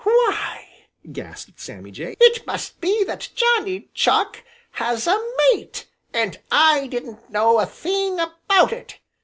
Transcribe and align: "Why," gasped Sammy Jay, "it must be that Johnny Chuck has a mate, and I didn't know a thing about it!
"Why," 0.03 0.67
gasped 1.11 1.59
Sammy 1.59 1.91
Jay, 1.91 2.15
"it 2.19 2.47
must 2.47 2.81
be 2.81 3.03
that 3.03 3.29
Johnny 3.35 3.91
Chuck 3.93 4.43
has 4.71 5.05
a 5.05 5.23
mate, 5.53 5.85
and 6.11 6.39
I 6.51 6.87
didn't 6.87 7.29
know 7.29 7.59
a 7.59 7.67
thing 7.67 8.19
about 8.19 8.73
it! 8.73 8.97